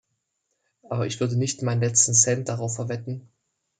Aber 0.89 1.05
ich 1.05 1.19
würde 1.19 1.35
nicht 1.37 1.61
meinen 1.61 1.81
letzten 1.83 2.15
Cent 2.15 2.49
darauf 2.49 2.75
verwetten. 2.75 3.29